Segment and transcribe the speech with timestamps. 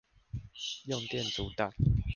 [0.87, 1.69] 用電阻檔